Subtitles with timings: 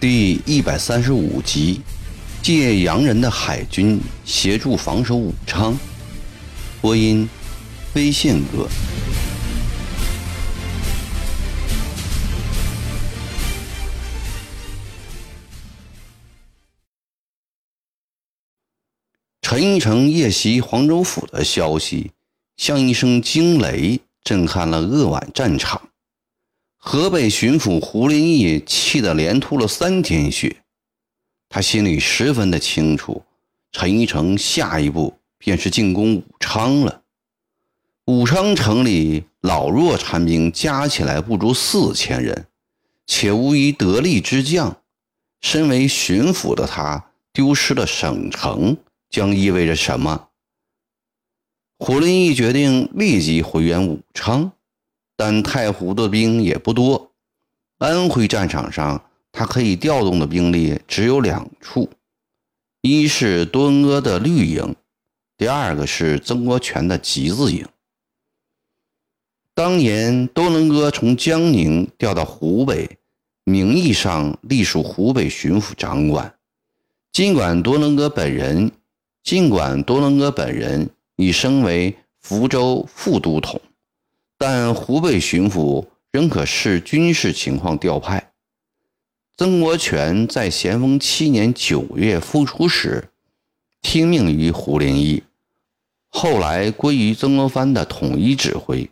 [0.00, 1.80] 第一百三十五集，
[2.42, 5.76] 借洋人的海军协助防守武昌。
[6.80, 7.28] 播音：
[7.94, 8.68] 飞线哥。
[19.52, 22.12] 陈一成夜袭黄州府的消息，
[22.56, 25.90] 像一声惊雷，震撼了鄂皖战场。
[26.78, 30.56] 河北巡抚胡林翼气得连吐了三天血，
[31.50, 33.22] 他心里十分的清楚，
[33.72, 37.02] 陈一成下一步便是进攻武昌了。
[38.06, 42.46] 武昌城里老弱残兵加起来不足四千人，
[43.06, 44.78] 且无一得力之将。
[45.42, 48.78] 身为巡抚的他，丢失了省城，
[49.12, 50.30] 将意味着什么？
[51.78, 54.50] 胡林翼决定立即回援武昌。
[55.14, 57.12] 但太湖的兵也不多，
[57.78, 61.88] 安徽战场上他可以调动的兵力只有两处，
[62.80, 64.74] 一是多恩阿的绿营，
[65.36, 67.64] 第二个是曾国荃的集字营。
[69.54, 72.98] 当年多伦阿从江宁调到湖北，
[73.44, 76.34] 名义上隶属湖北巡抚掌管，
[77.12, 78.72] 尽管多伦阿本人，
[79.22, 83.60] 尽管多伦阿本人已升为福州副都统。
[84.36, 88.32] 但湖北巡抚仍可视军事情况调派。
[89.36, 93.08] 曾国荃在咸丰七年九月复出时，
[93.80, 95.22] 听命于胡林翼，
[96.08, 98.90] 后来归于曾国藩的统一指挥，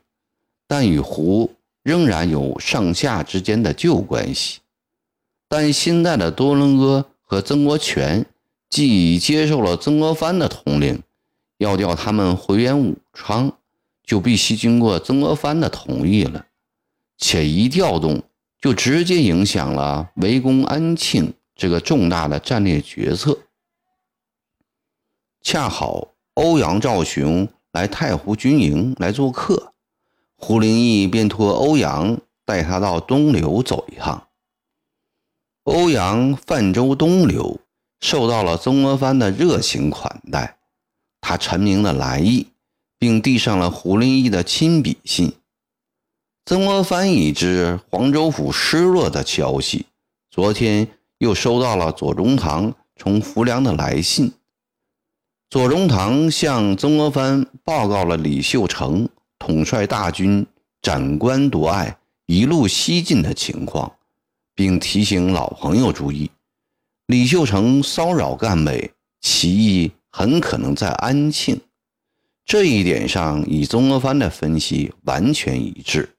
[0.66, 4.60] 但与胡仍然有上下之间的旧关系。
[5.48, 8.24] 但现在的多伦阿和曾国荃
[8.70, 11.02] 既已接受了曾国藩的统领，
[11.58, 13.52] 要调他们回援武昌。
[14.02, 16.46] 就必须经过曾国藩的同意了，
[17.16, 18.24] 且一调动
[18.60, 23.38] 就直接影响了围攻安庆这个重大的战略决策。
[25.40, 29.74] 恰好欧阳兆雄来太湖军营来做客，
[30.34, 34.26] 胡林翼便托欧阳带他到东流走一趟。
[35.62, 37.60] 欧阳泛舟东流，
[38.00, 40.58] 受到了曾国藩的热情款待，
[41.20, 42.48] 他陈明了来意。
[43.00, 45.32] 并递上了胡林翼的亲笔信。
[46.44, 49.86] 曾国藩已知黄州府失落的消息，
[50.30, 54.34] 昨天又收到了左宗棠从浮梁的来信。
[55.48, 59.08] 左宗棠向曾国藩报告了李秀成
[59.38, 60.46] 统帅大军
[60.82, 61.96] 斩关夺隘、
[62.26, 63.90] 一路西进的情况，
[64.54, 66.30] 并提醒老朋友注意，
[67.10, 71.60] 李秀成骚扰赣北，其意很可能在安庆。
[72.44, 76.14] 这一点上，与曾国藩的分析完全一致。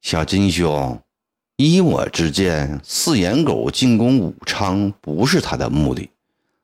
[0.00, 0.98] 小金兄，
[1.56, 6.08] 依我之见，四眼狗进攻武昌不是他的目的，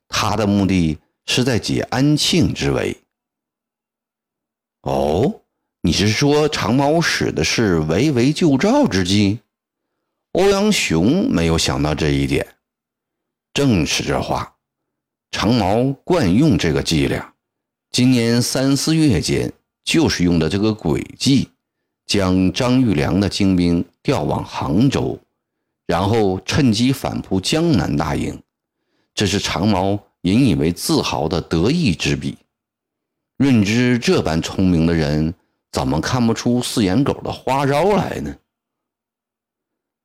[0.08, 2.96] 他的目的是在解安庆之围。
[4.80, 5.42] 哦，
[5.82, 9.40] 你是说长毛使的是围魏救赵之计？
[10.32, 12.46] 欧阳雄没有想到这一点，
[13.52, 14.54] 正是这话。
[15.32, 17.34] 长毛惯用这个伎俩，
[17.90, 19.52] 今年三四月间
[19.82, 21.48] 就是用的这个诡计，
[22.06, 25.18] 将张玉良的精兵调往杭州，
[25.84, 28.40] 然后趁机反扑江南大营。
[29.12, 32.38] 这是长毛引以为自豪的得意之笔。
[33.36, 35.34] 润之这般聪明的人，
[35.72, 38.32] 怎么看不出四眼狗的花招来呢？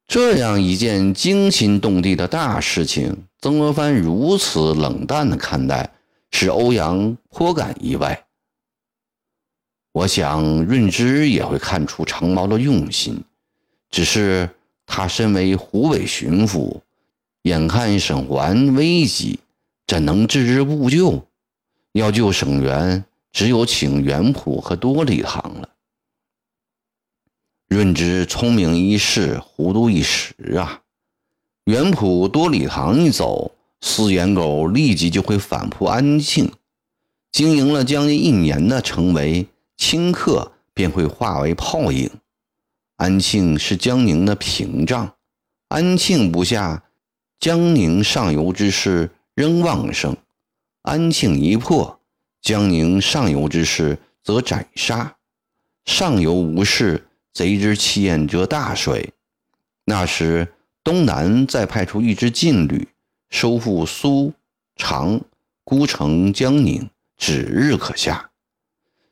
[0.08, 5.92] 这样一件惊心动地的大事情，曾国藩如此冷淡的看待，
[6.32, 8.26] 使欧阳颇感意外。
[9.92, 13.24] 我想润之也会看出长毛的用心，
[13.90, 14.50] 只是
[14.86, 16.82] 他身为湖北巡抚，
[17.44, 19.40] 眼看省环危急，
[19.88, 21.26] 怎能置之不救？
[21.94, 25.70] 要救省员，只有请袁普和多礼堂了。
[27.68, 30.82] 润之聪明一世，糊涂一时啊！
[31.66, 36.52] 元普多礼堂一走，四眼狗立即就会反扑安庆。
[37.32, 39.48] 经营了将近一年的城围，
[39.80, 42.10] 顷刻便会化为泡影。
[42.98, 45.16] 安庆是江宁的屏障，
[45.70, 46.84] 安庆不下，
[47.40, 50.14] 江宁上游之势仍旺盛；
[50.84, 52.00] 安庆一破，
[52.44, 55.16] 江宁上游之势则斩杀。
[55.84, 57.08] 上游无事。
[57.36, 59.12] 贼之气焰则大衰。
[59.84, 60.48] 那时，
[60.84, 62.88] 东南再派出一支劲旅，
[63.30, 64.34] 收复苏、
[64.78, 65.20] 长，
[65.66, 68.32] 孤城江宁，指日可下。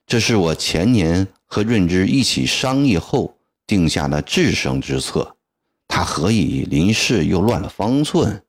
[0.07, 3.37] 这是我前年和润之一起商议后
[3.67, 5.35] 定下的制胜之策，
[5.87, 8.41] 他何以临事又乱了方寸？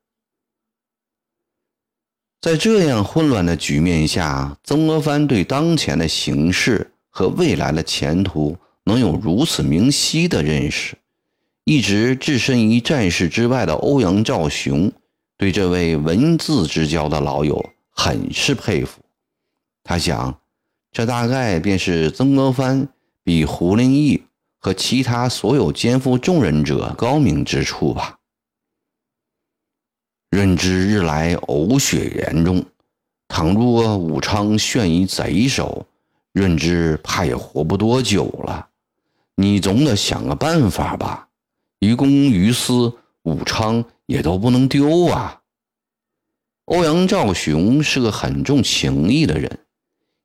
[2.41, 10.97] 在这样混乱的局面下，曾国藩对当前的形势和未来的前途能有如此明晰的认识，
[11.65, 14.93] 一直置身于战事之外的欧阳兆雄，
[15.37, 19.01] 对这位文字之交的老友很是佩服。
[19.83, 20.39] 他想，
[20.93, 22.89] 这大概便是曾国藩
[23.23, 24.23] 比胡林翼
[24.59, 28.19] 和其他所有肩负重任者高明之处吧。
[30.31, 32.65] 润之日来呕血严重，
[33.29, 35.87] 倘若武昌陷于贼手，
[36.33, 38.69] 润之怕也活不多久了。
[39.37, 41.29] 你总得想个办法吧？
[41.81, 45.43] 于公于私，武昌也都不能丢啊！
[46.67, 49.67] 欧阳兆雄是个很重情义的人，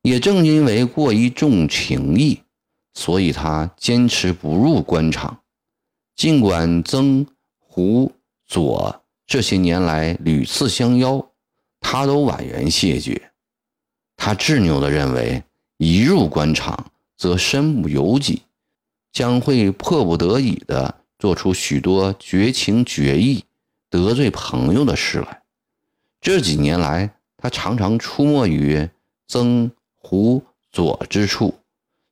[0.02, 2.40] 也正因为过于重情义，
[2.94, 5.40] 所以他坚持不入官场。
[6.16, 7.26] 尽管曾、
[7.58, 8.12] 胡、
[8.46, 8.96] 左。
[9.26, 11.24] 这些年来屡次相邀，
[11.78, 13.30] 他都婉言谢绝。
[14.16, 15.40] 他执拗地认为，
[15.76, 18.42] 一入官场则身不由己，
[19.12, 23.44] 将会迫不得已地做出许多绝情绝义、
[23.88, 25.42] 得罪朋友的事来。
[26.20, 28.88] 这几年来，他常常出没于
[29.26, 31.54] 曾、胡、左之处，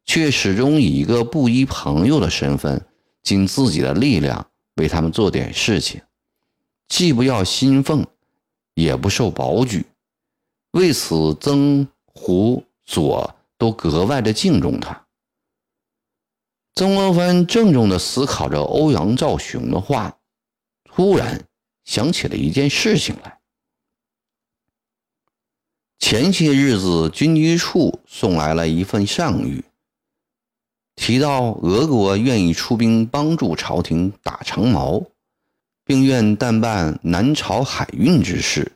[0.05, 2.85] 却始终以一个布衣朋友的身份，
[3.23, 4.47] 尽自己的力量
[4.77, 6.01] 为他们做点事情。
[6.89, 8.07] 既不要薪俸，
[8.75, 9.85] 也不受保举，
[10.71, 15.05] 为此曾、胡、左都格外的敬重他。
[16.79, 20.17] 曾国藩郑重地思考着欧阳兆雄的话，
[20.85, 21.45] 突然
[21.85, 23.41] 想起了一件事情来。
[25.99, 29.65] 前些日子，军机处送来了一份上谕，
[30.95, 35.05] 提到俄国愿意出兵帮助朝廷打长毛。
[35.85, 38.71] 并愿代办南朝海运之事，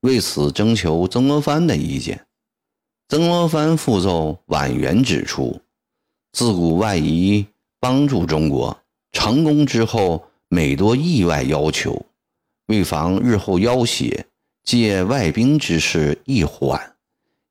[0.00, 2.26] 为此征求曾国藩的意见。
[3.08, 5.62] 曾国藩复奏婉言指出，
[6.32, 7.46] 自古外夷
[7.78, 8.78] 帮助中国，
[9.12, 12.06] 成功之后每多意外要求，
[12.66, 14.24] 为防日后要挟，
[14.64, 16.94] 借外兵之事一缓，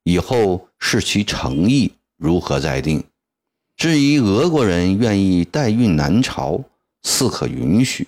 [0.04, 3.04] 以后视其诚意如何再定。
[3.78, 6.63] 至于俄国人愿意代运南朝，
[7.04, 8.07] 似可允许。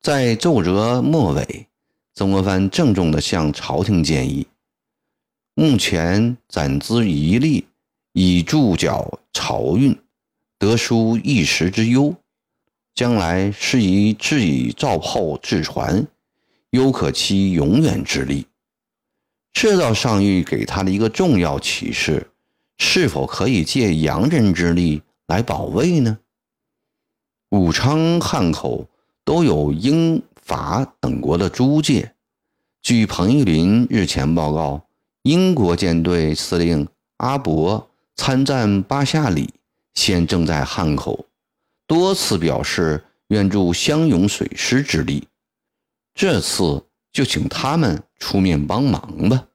[0.00, 1.66] 在奏折末尾，
[2.14, 4.46] 曾国藩郑重地向朝廷建议：
[5.54, 7.67] 目前攒资一力，
[8.20, 9.96] 以助缴漕运，
[10.58, 12.16] 得纾一时之忧；
[12.92, 16.04] 将来适宜制以造炮制船，
[16.70, 18.44] 犹可期永远之力。
[19.52, 22.28] 这道上谕给他的一个重要启示：
[22.78, 26.18] 是否可以借洋人之力来保卫呢？
[27.50, 28.88] 武昌、汉口。
[29.24, 32.14] 都有英法等国的租界。
[32.80, 34.86] 据彭玉麟日前报告，
[35.20, 36.88] 英国舰队司令
[37.18, 39.54] 阿伯参战巴夏里，
[39.94, 41.26] 现正在汉口，
[41.86, 45.26] 多次表示愿助相勇水师之力。
[46.14, 49.46] 这次就请他们出面帮忙吧。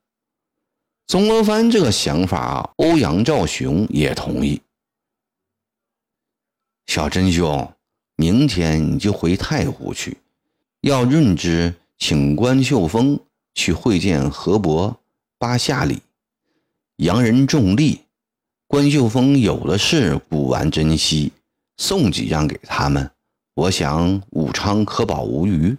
[1.08, 4.62] 曾国藩这个想法，欧阳兆雄也同意。
[6.88, 7.70] 小珍兄。
[8.16, 10.16] 明天你就回太湖去，
[10.82, 13.20] 要润之请关秀峰
[13.56, 14.96] 去会见河伯
[15.40, 16.00] 巴夏里，
[16.98, 18.02] 洋人重利，
[18.74, 21.32] 关秀峰有的是古玩珍稀，
[21.78, 23.12] 送几样给他们，
[23.54, 25.78] 我想武昌可保无虞。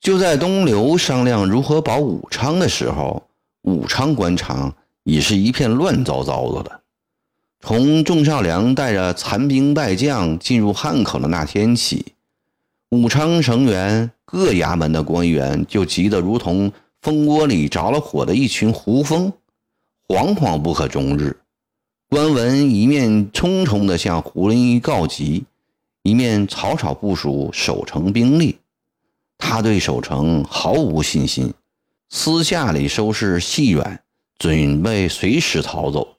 [0.00, 3.28] 就在东流商量如何保武昌的时候，
[3.62, 6.80] 武昌官场已是一片乱糟糟的了。
[7.60, 12.06] 从仲少良带着残兵败将进入汉口的那天起，
[12.88, 19.32] 武昌城员各衙门的官员就急得如同蜂窝里着了火的一群胡蜂，
[20.08, 21.36] 惶惶不可终日。
[22.08, 25.44] 官文一面匆匆地向胡林翼告急，
[26.02, 28.58] 一面草草部署守城兵力。
[29.38, 31.52] 他对守城毫无信心，
[32.08, 34.00] 私下里收拾细软，
[34.38, 36.16] 准备随时逃走。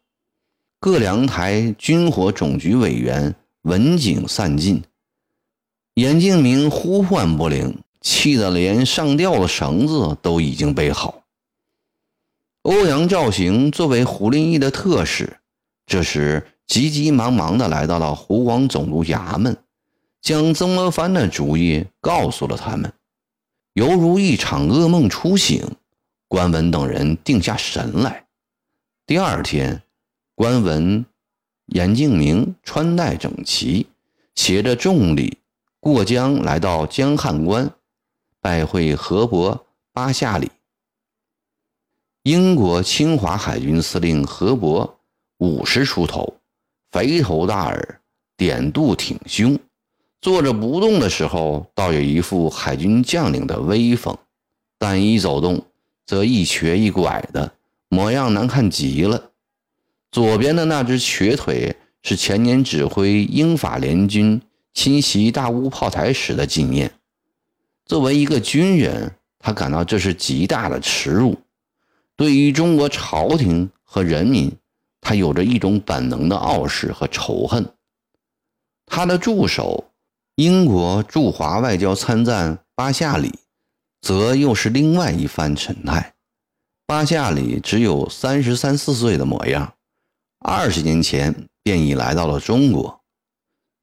[0.80, 4.84] 各粮台军火总局委员闻警散尽，
[5.94, 11.24] 严敬明呼唤不灵，气得连上吊的绳子都已经备好。
[12.66, 15.38] 欧阳兆行作为胡林翼的特使，
[15.86, 19.56] 这时急急忙忙地来到了湖广总督衙门，
[20.20, 22.92] 将曾国藩的主意告诉了他们。
[23.74, 25.64] 犹如一场噩梦初醒。
[26.28, 28.26] 关文等人定下神来。
[29.06, 29.84] 第二天，
[30.34, 31.06] 关文、
[31.68, 33.86] 严敬明穿戴整齐，
[34.34, 35.38] 携着重礼
[35.80, 37.70] 过江，来到江汉关，
[38.42, 40.50] 拜会河伯巴夏里。
[42.26, 44.98] 英国侵华海军司令何伯
[45.38, 46.38] 五十出头，
[46.90, 48.02] 肥头大耳，
[48.36, 49.60] 点肚挺胸，
[50.22, 54.16] 坐着不动的时候，倒有一副海军将领的威风；
[54.80, 55.68] 但一走动，
[56.08, 57.54] 则一瘸一拐的
[57.90, 59.30] 模样，难看极了。
[60.10, 64.42] 左边的那只瘸腿是前年指挥英法联军
[64.74, 66.92] 侵袭大乌炮台时的纪念。
[67.86, 71.38] 作为一个军人，他感到这是极大的耻辱。
[72.18, 74.52] 对于中国朝廷和人民，
[75.02, 77.74] 他有着一种本能的傲视和仇恨。
[78.86, 79.92] 他的助手，
[80.36, 83.40] 英国驻华外交参赞巴夏里，
[84.02, 86.14] 则又是另外一番神态。
[86.86, 89.74] 巴夏里只有三十三四岁的模样。
[90.40, 93.02] 二十年前便已来到了中国。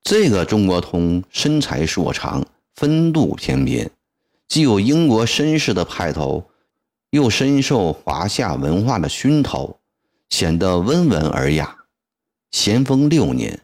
[0.05, 2.47] 这个中国通身材硕长，
[2.77, 3.91] 风度翩翩，
[4.47, 6.49] 既有英国绅士的派头，
[7.13, 9.79] 又深受华夏文化的熏陶，
[10.29, 11.77] 显得温文尔雅。
[12.51, 13.61] 咸丰六年，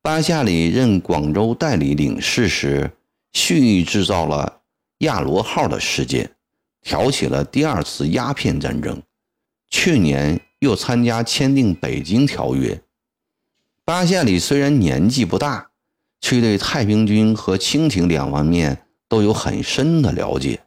[0.00, 2.92] 巴夏里任广州代理领事时，
[3.32, 4.60] 蓄意制造了
[5.04, 6.30] “亚罗号”的事件，
[6.80, 9.02] 挑起了第二次鸦片战争。
[9.68, 10.40] 去年。
[10.60, 12.74] 又参加签订《北京条约》。
[13.84, 15.68] 巴夏里虽然年纪不大，
[16.22, 20.63] 却对太平军和清廷两方面都有很深的了解，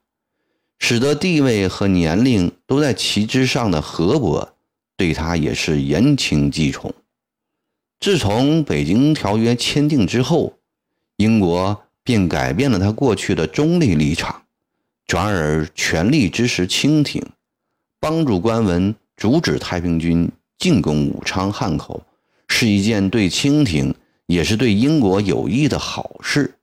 [0.79, 4.55] 使得地位和年龄都在其之上的河伯
[4.95, 6.93] 对他也是言轻计重。
[7.99, 10.57] 自从《北京条约》签订之后，
[11.17, 14.43] 英国便改变了他过去的中立立场，
[15.05, 17.21] 转而全力支持清廷，
[17.99, 18.95] 帮助官文。
[19.17, 20.29] 阻止太平军
[20.59, 22.05] 进攻武昌汉口
[22.47, 23.95] 是一件对清廷
[24.27, 26.53] 也是对英国有益的好事，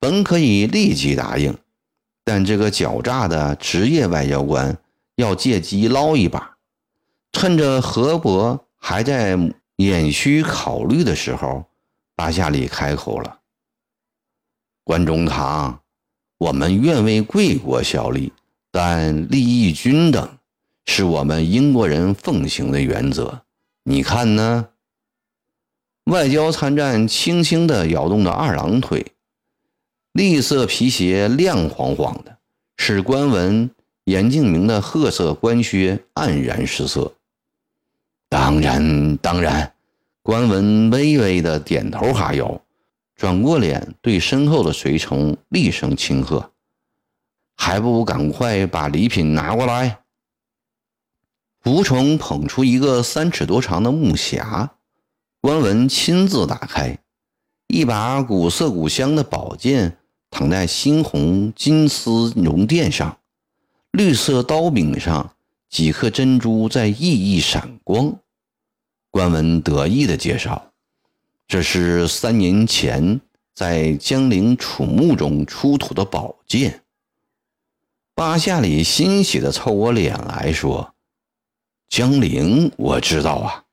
[0.00, 1.56] 本可以立即答应，
[2.28, 4.76] 但这个狡诈的职业外交官
[5.16, 6.58] 要借机捞一把。
[7.32, 9.38] 趁着河伯还在
[9.76, 11.64] 掩虚考虑的时候，
[12.14, 13.38] 巴夏里开口了
[14.84, 15.80] ：“关中堂，
[16.36, 18.30] 我们愿为贵国效力，
[18.70, 20.28] 但利益均等。”
[20.84, 23.40] 是我们英国人奉行的原则，
[23.84, 24.68] 你看呢？
[26.04, 29.12] 外交参战轻轻地摇动着二郎腿，
[30.18, 32.38] 栗色皮鞋亮晃晃的，
[32.76, 33.70] 使官文
[34.02, 37.14] 严敬明的褐色官靴黯然失色。
[38.28, 39.72] 当然，当然，
[40.24, 42.60] 官文微微的点头哈腰，
[43.14, 46.50] 转过脸对身后的随从厉声轻喝
[47.54, 50.00] ：“还不赶快把礼品拿过来！”
[51.62, 54.70] 仆从捧出一个三尺多长的木匣，
[55.40, 56.98] 关文亲自打开，
[57.68, 59.97] 一把古色古香的宝剑
[60.30, 63.18] 躺在猩红金丝绒垫上，
[63.90, 65.34] 绿色刀柄上
[65.68, 68.14] 几颗珍珠在熠熠闪光。
[69.10, 70.72] 关文得意地介绍
[71.48, 73.20] ：“这是三年前
[73.54, 76.82] 在江陵楚墓中出土的宝剑。”
[78.14, 80.94] 巴夏里欣喜地凑过脸来说。
[81.88, 83.64] 江陵，我知道啊，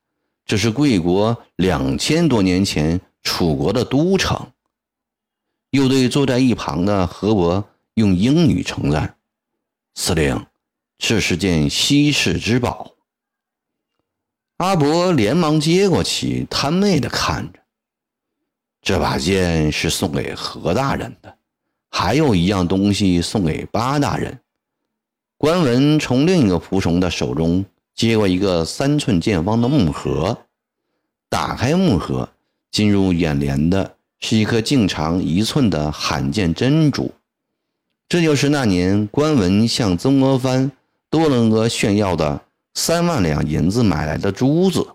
[0.46, 4.50] 这是贵国两千多年前楚国的都城。
[5.70, 9.16] 又对坐在一旁的何伯用英语称赞
[9.94, 10.46] ：“司令，
[10.98, 12.92] 这是件稀世之宝。”
[14.58, 17.58] 阿伯连忙接过去，贪媚的看着。
[18.80, 21.36] 这把剑是送给何大人的，
[21.90, 24.40] 还有一样东西送给八大人。
[25.36, 27.64] 关文从另一个仆从的手中。
[27.94, 30.44] 接过一个三寸见方的木盒，
[31.30, 32.28] 打开木盒，
[32.70, 37.12] 进入眼帘的是一颗径长一寸的罕见珍珠。
[38.08, 40.70] 这就是那年关文向曾国藩、
[41.10, 42.42] 多伦格炫耀的
[42.74, 44.86] 三万两银子买来的珠子。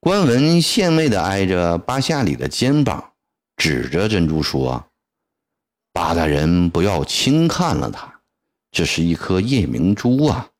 [0.00, 3.12] 关文献媚地挨着巴夏里的肩膀，
[3.56, 4.84] 指着珍珠说
[5.94, 8.20] ：“巴大人不要轻看了它，
[8.70, 10.50] 这是一颗夜明珠啊。”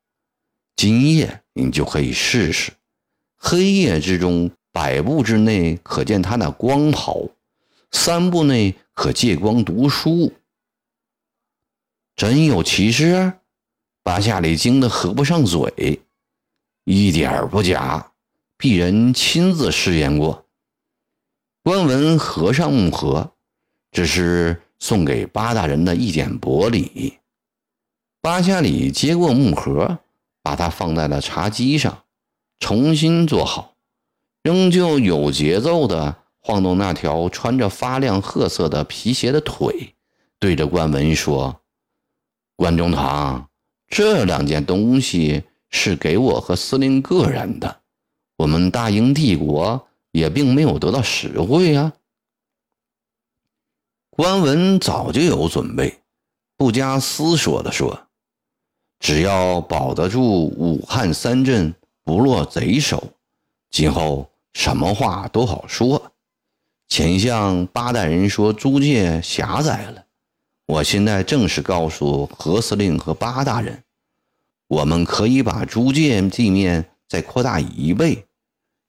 [0.75, 2.73] 今夜你就可以试试，
[3.37, 7.21] 黑夜之中百步之内可见它的光袍，
[7.95, 10.33] 三步内可借光读书。
[12.17, 13.39] 真有其事？
[14.03, 16.01] 巴夏里惊得合不上嘴，
[16.83, 18.11] 一点不假，
[18.57, 20.45] 鄙人亲自试验过。
[21.63, 23.31] 关文合上木盒，
[23.91, 27.17] 只是送给八大人的一点薄礼。
[28.19, 29.99] 八下里接过木盒，
[30.43, 32.03] 把它放在了茶几上，
[32.59, 33.73] 重新坐好，
[34.43, 39.95] 仍旧有节奏的晃动那条穿着发亮褐色的皮鞋的腿，
[40.37, 41.59] 对着关文说
[42.55, 43.49] ：“关中堂，
[43.87, 47.81] 这两件东西是给我和司令个人的，
[48.37, 51.93] 我们大英帝国也并没有得到实惠啊。”
[54.15, 55.99] 关文早就有准备，
[56.55, 58.07] 不加思索地说
[59.01, 61.73] ：“只要保得住武汉三镇
[62.03, 63.03] 不落贼手，
[63.71, 66.11] 今后什么话都好说。
[66.87, 70.05] 前向八代人说租界狭窄了，
[70.67, 73.83] 我现在正式告诉何司令和八大人，
[74.67, 78.25] 我们可以把租界地面再扩大一倍，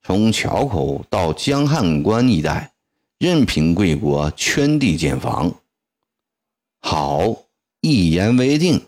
[0.03, 2.73] 从桥口到江汉关一带。”
[3.19, 5.51] 任凭贵国圈地建房，
[6.81, 7.35] 好，
[7.81, 8.79] 一言为定。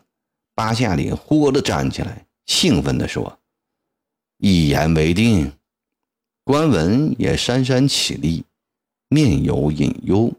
[0.53, 3.39] 八下里忽地站起来，兴奋地说
[4.37, 5.51] ：“一言为定。”
[6.45, 8.43] 关文也姗姗起立，
[9.09, 10.31] 面有隐忧。